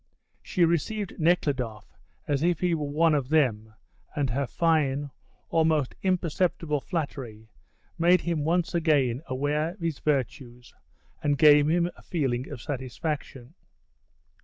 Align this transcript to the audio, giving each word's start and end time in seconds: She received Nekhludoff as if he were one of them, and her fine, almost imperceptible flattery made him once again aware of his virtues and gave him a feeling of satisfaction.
She 0.41 0.65
received 0.65 1.19
Nekhludoff 1.19 1.95
as 2.27 2.41
if 2.41 2.59
he 2.59 2.73
were 2.73 2.87
one 2.89 3.13
of 3.13 3.29
them, 3.29 3.75
and 4.15 4.31
her 4.31 4.47
fine, 4.47 5.11
almost 5.51 5.93
imperceptible 6.01 6.81
flattery 6.81 7.49
made 7.99 8.21
him 8.21 8.43
once 8.43 8.73
again 8.73 9.21
aware 9.27 9.73
of 9.73 9.79
his 9.79 9.99
virtues 9.99 10.73
and 11.21 11.37
gave 11.37 11.67
him 11.69 11.87
a 11.95 12.01
feeling 12.01 12.49
of 12.49 12.63
satisfaction. 12.63 13.53